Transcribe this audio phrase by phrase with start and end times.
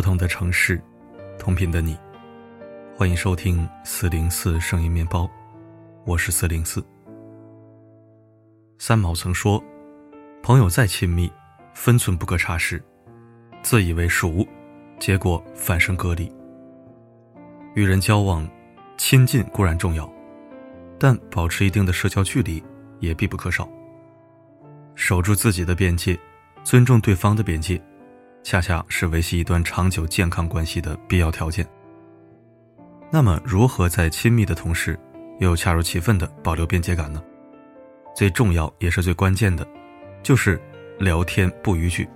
[0.00, 0.80] 不同的城市，
[1.38, 1.94] 同频的你，
[2.96, 5.30] 欢迎收听四零四声音面包，
[6.06, 6.82] 我是四零四。
[8.78, 9.62] 三毛曾说
[10.42, 11.30] ：“朋友再亲密，
[11.74, 12.82] 分寸不可差失，
[13.60, 14.42] 自以为熟，
[14.98, 16.32] 结果反生隔离。”
[17.76, 18.48] 与人交往，
[18.96, 20.10] 亲近固然重要，
[20.98, 22.64] 但保持一定的社交距离
[23.00, 23.68] 也必不可少。
[24.94, 26.18] 守住自己的边界，
[26.64, 27.78] 尊重对方的边界。
[28.42, 31.66] 恰恰是维系一段长久健康关系的必要条件。
[33.10, 34.98] 那么，如何在亲密的同时，
[35.38, 37.22] 又恰如其分的保留边界感呢？
[38.14, 39.66] 最重要也是最关键的，
[40.22, 40.60] 就是
[40.98, 42.08] 聊天不逾矩。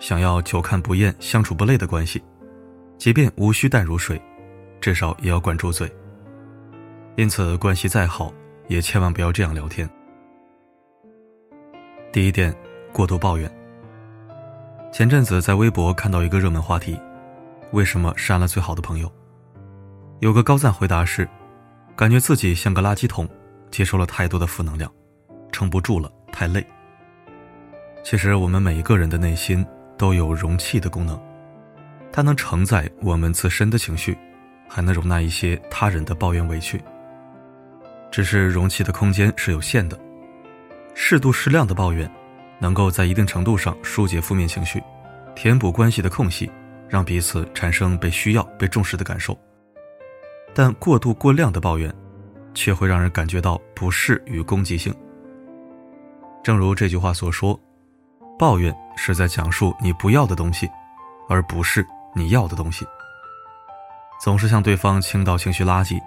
[0.00, 2.22] 想要久看不厌、相处不累的关系，
[2.98, 4.20] 即便无需淡如水，
[4.80, 5.90] 至少也要管住嘴。
[7.16, 8.32] 因此，关系再好，
[8.68, 9.88] 也千万不要这样聊天。
[12.12, 12.54] 第一点，
[12.92, 13.63] 过度抱怨。
[14.94, 16.96] 前阵子在微博看到一个热门话题：
[17.72, 19.12] 为什么删了最好的朋友？
[20.20, 21.28] 有个高赞回答是：
[21.96, 23.28] 感觉自己像个垃圾桶，
[23.72, 24.88] 接受了太多的负能量，
[25.50, 26.64] 撑不住了，太累。
[28.04, 29.66] 其实我们每一个人的内心
[29.98, 31.20] 都有容器的功能，
[32.12, 34.16] 它能承载我们自身的情绪，
[34.68, 36.80] 还能容纳一些他人的抱怨委屈。
[38.12, 39.98] 只是容器的空间是有限的，
[40.94, 42.08] 适度适量的抱怨。
[42.58, 44.82] 能够在一定程度上疏解负面情绪，
[45.34, 46.50] 填补关系的空隙，
[46.88, 49.36] 让彼此产生被需要、被重视的感受。
[50.54, 51.92] 但过度过量的抱怨，
[52.54, 54.94] 却会让人感觉到不适与攻击性。
[56.42, 57.58] 正如这句话所说
[58.38, 60.70] ：“抱怨是在讲述你不要的东西，
[61.28, 62.86] 而不是你要的东西。”
[64.22, 66.00] 总是向对方倾倒情绪垃圾，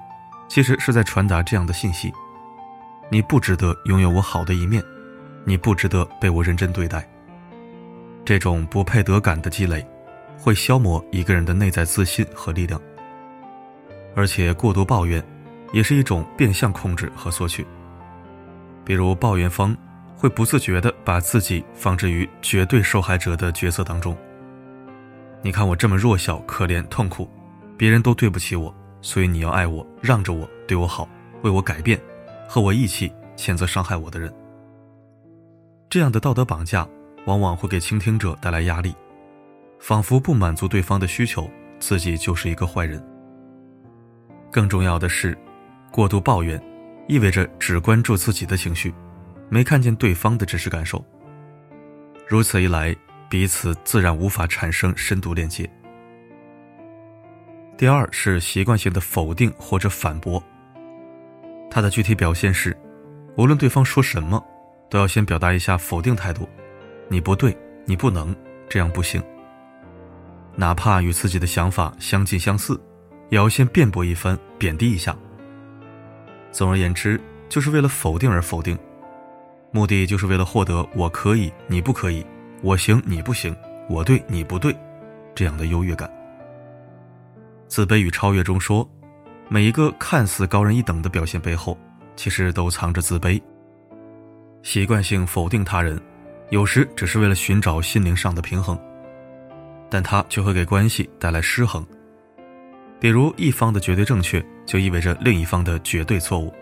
[0.47, 2.13] 其实是在传达这样的信息：
[3.11, 4.81] 你不值得拥有我好的一面。
[5.47, 7.07] 你不值得被我认真对待。
[8.25, 9.87] 这种不配得感的积累，
[10.37, 12.81] 会消磨一个人的内在自信和力量。
[14.13, 15.23] 而且过度抱怨，
[15.71, 17.65] 也是一种变相控制和索取。
[18.83, 19.73] 比如抱怨方
[20.17, 24.17] 会不自觉地把自己放置于绝对受害者的角色当中。
[25.41, 27.29] 你看我这么弱小、可怜、痛苦，
[27.77, 31.07] 别人都对不起我，所以你要爱我，让着我，对我好，
[31.43, 31.97] 为我改变，
[32.49, 34.29] 和我一起谴责伤害我的人。
[35.89, 36.87] 这样的道德绑架，
[37.25, 38.93] 往往会给倾听者带来压力，
[39.79, 41.49] 仿佛不满足对方的需求，
[41.79, 43.01] 自己就是一个坏人。
[44.51, 45.37] 更重要的是，
[45.89, 46.61] 过度抱怨，
[47.07, 48.93] 意味着只关注自己的情绪，
[49.49, 51.03] 没看见对方的真实感受。
[52.27, 52.93] 如此一来，
[53.29, 55.69] 彼此自然无法产生深度链接。
[57.77, 60.43] 第二是习惯性的否定或者反驳，
[61.69, 62.75] 它的具体表现是，
[63.37, 64.45] 无论对方说什么。
[64.89, 66.47] 都要先表达一下否定态度，
[67.07, 67.55] 你不对，
[67.85, 68.35] 你不能，
[68.69, 69.21] 这样不行。
[70.55, 72.79] 哪怕与自己的想法相近相似，
[73.29, 75.15] 也要先辩驳一番，贬低一下。
[76.51, 78.77] 总而言之，就是为了否定而否定，
[79.71, 82.25] 目的就是为了获得“我可以，你不可以；
[82.63, 83.53] 我行，你不行；
[83.87, 84.75] 我对，你不对”
[85.35, 86.09] 这样的优越感。
[87.67, 88.89] 自卑与超越中说，
[89.49, 91.77] 每一个看似高人一等的表现背后，
[92.15, 93.39] 其实都藏着自卑。
[94.69, 95.97] 习惯性否定他人，
[96.49, 98.77] 有时只是为了寻找心灵上的平衡，
[99.89, 101.87] 但它却会给关系带来失衡。
[102.99, 106.53] 比如，一方的绝对正确，就意味着另一方的绝对错误。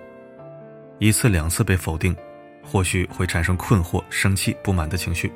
[0.99, 2.15] 一次两次被否定，
[2.63, 5.31] 或许会产生困惑、生气、不满的情绪，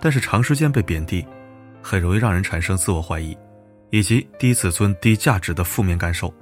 [0.00, 1.26] 但是长时间被贬低，
[1.82, 3.36] 很容易让人产生自我怀疑，
[3.90, 6.32] 以及低自尊、低价值的负面感受。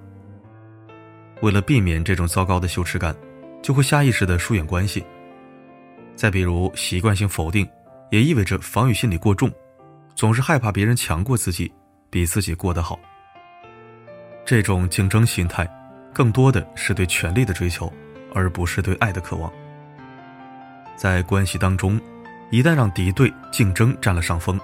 [1.40, 3.16] 为了避免这种糟糕的羞耻感，
[3.62, 5.02] 就会下意识的疏远关系。
[6.14, 7.68] 再比如，习惯性否定，
[8.10, 9.50] 也意味着防御心理过重，
[10.14, 11.72] 总是害怕别人强过自己，
[12.10, 12.98] 比自己过得好。
[14.44, 15.68] 这种竞争心态，
[16.12, 17.92] 更多的是对权力的追求，
[18.34, 19.52] 而不是对爱的渴望。
[20.96, 22.00] 在关系当中，
[22.50, 24.60] 一旦让敌对竞争占了上风，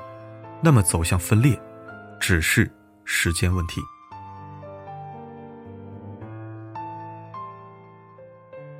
[0.60, 1.58] 那么走向分裂，
[2.20, 2.70] 只是
[3.04, 3.80] 时间问题。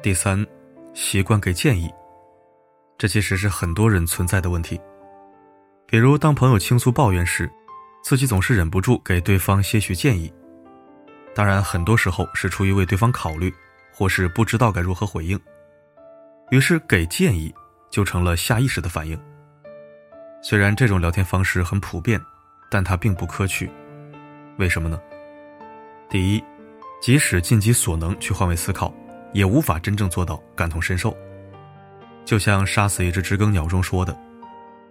[0.01, 0.47] 第三，
[0.95, 1.91] 习惯给建议。
[2.99, 4.79] 这其实是很多人存在的问题，
[5.87, 7.49] 比如当朋友倾诉抱怨时，
[8.03, 10.33] 自己总是忍不住给对方些许建议。
[11.33, 13.55] 当然，很多时候是出于为对方考虑，
[13.95, 15.39] 或是不知道该如何回应，
[16.51, 17.55] 于是给建议
[17.89, 19.17] 就成了下意识的反应。
[20.43, 22.21] 虽然这种聊天方式很普遍，
[22.69, 23.71] 但它并不可取。
[24.57, 25.01] 为什么呢？
[26.11, 26.43] 第一，
[27.01, 28.93] 即使尽己所能去换位思考，
[29.33, 31.17] 也无法真正做到感同身受。
[32.29, 34.15] 就像杀死一只知更鸟中说的：“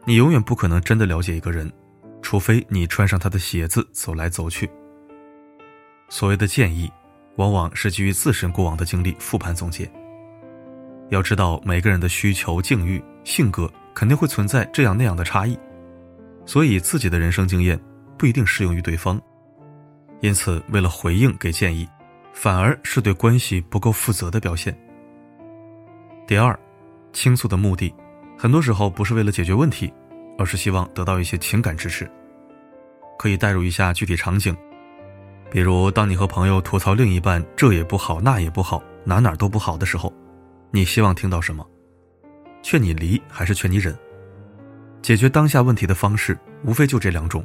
[0.05, 1.71] 你永远不可能真的了解一个人，
[2.19, 4.67] 除非你穿上他的鞋子走来走去。
[6.09, 6.91] 所谓的建议，
[7.35, 9.87] 往往是基于自身过往的经历复盘总结。
[11.09, 15.55] 要知道，每个人的需求、境遇、性格肯定会存在这样那样的差异，
[16.43, 17.79] 所以自己的人生经验
[18.17, 19.21] 不一定适用于对方。
[20.21, 21.87] 因此，为了回应给建议，
[22.33, 24.75] 反而是对关系不够负责的表现。
[26.25, 26.59] 第二，
[27.13, 27.93] 倾诉的目的，
[28.37, 29.91] 很多时候不是为了解决问题。
[30.39, 32.07] 而是希望得到一些情感支持。
[33.17, 34.55] 可以代入一下具体场景，
[35.49, 40.13] 比如当你和朋友吐槽另一半这也不好那也不好哪哪都不好的时候，
[40.69, 41.65] 你希望听到什么？
[42.61, 43.97] 劝你离还是劝你忍？
[45.01, 47.43] 解决当下问题的方式无非就这两种，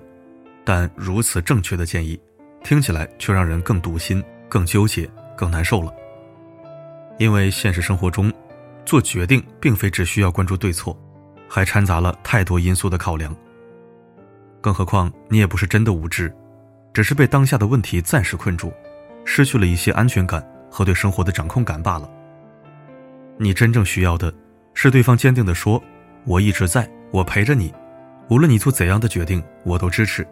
[0.63, 2.21] 但如此正确的建议，
[2.63, 5.91] 听起来却让人更堵心、更纠结、更难受了。
[7.19, 8.31] 因为现实生活中，
[8.85, 10.97] 做决定并非只需要关注对错。
[11.55, 13.37] 还掺杂了太多因素的考量。
[14.59, 16.35] 更何况你也不是真的无知，
[16.95, 18.73] 只是被当下的问题暂时困住，
[19.27, 22.09] 失去了一些安全感和对生活的掌控感罢了。
[23.37, 24.33] 你真正需要的，
[24.73, 25.83] 是对方坚定的说
[26.25, 27.71] ：“我一直在，我陪着你，
[28.31, 30.27] 无论你做怎样的决定，我都支持。”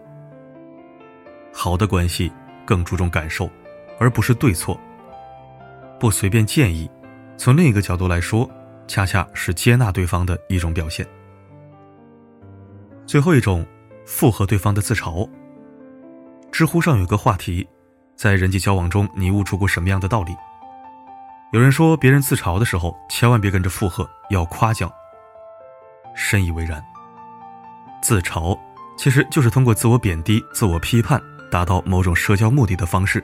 [1.52, 2.32] 好的关系
[2.64, 3.50] 更注重感受，
[3.98, 4.80] 而不是对错。
[5.98, 6.90] 不随便建议，
[7.40, 8.48] 从另一个角度来说。
[8.86, 11.06] 恰恰是接纳对方的一种表现。
[13.06, 13.64] 最后一种，
[14.04, 15.30] 附和对方的自嘲。
[16.50, 17.64] 知乎上有个话题，
[18.16, 20.32] 在人际交往中，你悟出过什么样的道理？
[21.52, 24.90] 有人说，别人自嘲的时候，千万别跟着附和，要夸奖。
[26.16, 26.84] 深以为然。
[28.02, 28.58] 自嘲
[28.98, 33.22] 其实就是通过自我贬低、自我批判，达到某种社交目的的方式。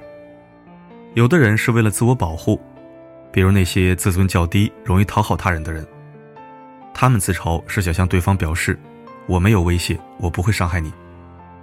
[1.15, 2.61] 有的人是为了自我保护。
[3.37, 5.87] 比如那些自尊较低、容易讨好他人的人，
[6.95, 8.79] 他们自嘲是想向对方表示
[9.29, 10.91] ：“我没有威胁，我不会伤害你。”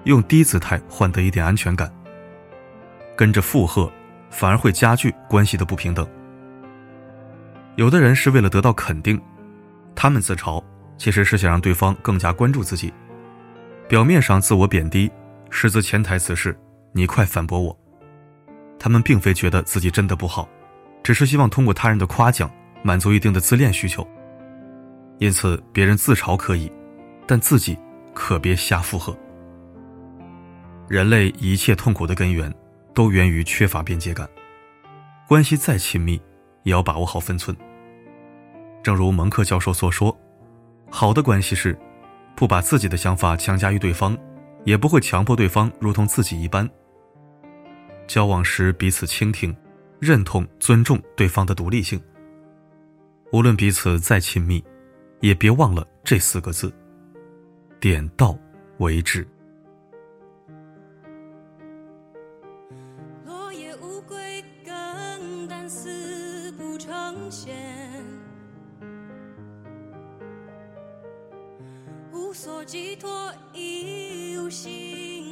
[0.05, 1.91] 用低姿态换得一点安全感。
[3.17, 3.91] 跟着附和，
[4.29, 6.07] 反而会加剧关系的不平等。
[7.75, 9.19] 有的人是为了得到肯定，
[9.95, 10.63] 他们自嘲
[10.99, 12.93] 其实是想让对方更加关注自己。
[13.87, 15.11] 表面上自我贬低，
[15.49, 16.55] 实则潜台词是
[16.93, 17.75] ：“你快反驳我。”
[18.77, 20.47] 他们并非觉得自己真的不好。
[21.03, 22.49] 只是希望通过他人的夸奖
[22.81, 24.07] 满足一定的自恋需求，
[25.19, 26.71] 因此别人自嘲可以，
[27.27, 27.77] 但自己
[28.13, 29.15] 可别瞎附和。
[30.87, 32.53] 人类一切痛苦的根源
[32.93, 34.27] 都源于缺乏边界感，
[35.27, 36.21] 关系再亲密
[36.63, 37.55] 也要把握好分寸。
[38.81, 40.17] 正如蒙克教授所说，
[40.89, 41.77] 好的关系是
[42.35, 44.17] 不把自己的想法强加于对方，
[44.65, 46.69] 也不会强迫对方如同自己一般。
[48.07, 49.55] 交往时彼此倾听。
[50.03, 52.01] 认同、尊重对方的独立性。
[53.31, 54.61] 无论彼此再亲密，
[55.21, 56.71] 也别忘了这四个字：
[57.79, 58.37] 点到
[58.79, 59.25] 为止。
[72.11, 75.22] 无，所寄托，已无心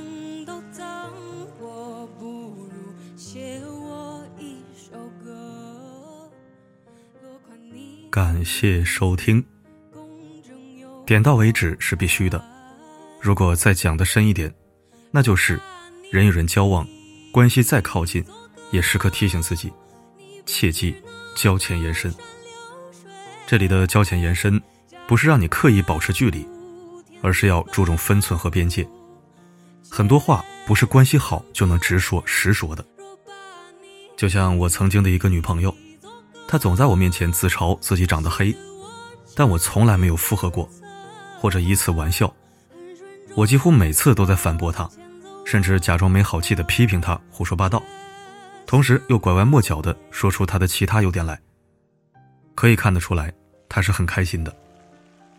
[0.00, 1.10] 你把红豆脏，
[1.60, 6.30] 我不如写我一首歌。
[8.10, 9.44] 感谢收听，
[11.04, 12.42] 点到为止是必须的。
[13.20, 14.52] 如果再讲的深一点，
[15.10, 15.60] 那就是
[16.10, 16.86] 人与人交往，
[17.32, 18.24] 关系再靠近，
[18.70, 19.72] 也时刻提醒自己，
[20.44, 20.94] 切记
[21.34, 22.14] 交浅言深。
[23.46, 24.60] 这里的交浅言深，
[25.06, 26.46] 不是让你刻意保持距离，
[27.22, 28.86] 而是要注重分寸和边界。
[29.90, 32.84] 很多话不是关系好就能直说实说的。
[34.16, 35.74] 就像我曾经的一个女朋友，
[36.48, 38.54] 她总在我面前自嘲自己长得黑，
[39.34, 40.68] 但我从来没有附和过，
[41.38, 42.32] 或者以此玩笑。
[43.34, 44.88] 我几乎每次都在反驳她，
[45.44, 47.82] 甚至假装没好气的批评她胡说八道，
[48.66, 51.38] 同时又拐弯抹角的说出她的其他优点来。
[52.54, 53.30] 可以看得出来，
[53.68, 54.56] 她是很开心的。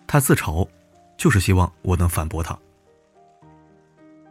[0.05, 0.67] 她自嘲，
[1.17, 2.57] 就是希望我能反驳她。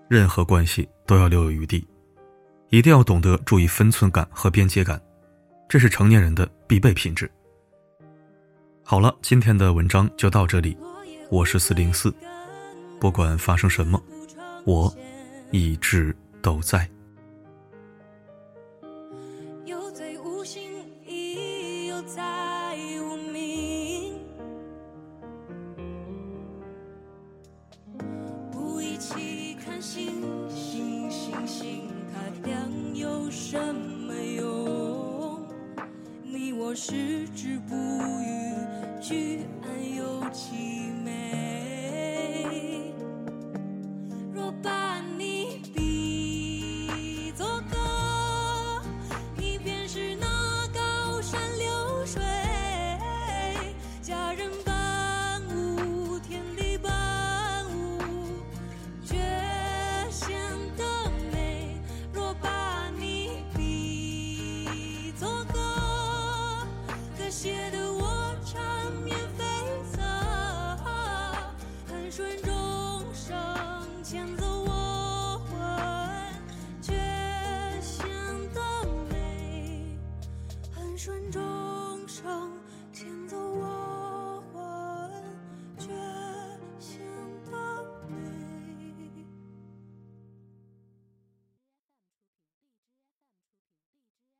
[0.08, 1.86] 任何关系都要留有余地，
[2.68, 5.00] 一定要懂得注意分寸感和边界感，
[5.68, 7.30] 这是成年人的必备品质。
[8.84, 10.76] 好了，今天的文章就到这里，
[11.28, 12.14] 我是四零四，
[13.00, 14.00] 不管发生什么，
[14.64, 14.94] 我
[15.50, 16.88] 一直都在。
[36.76, 38.52] 矢志不渝
[39.00, 41.45] 举案又齐眉